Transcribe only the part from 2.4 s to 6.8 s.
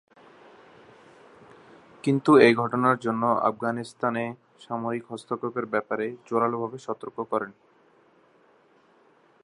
এই ঘটনার জন্য আফগানিস্তানে সামরিক হস্তক্ষেপের ব্যাপারে জোরালোভাবে